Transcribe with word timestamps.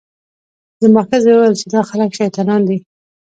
زما 0.83 1.01
ښځې 1.09 1.31
وویل 1.33 1.53
چې 1.59 1.65
دا 1.73 1.81
خلک 1.89 2.09
شیطانان 2.19 2.61
دي. 2.69 2.77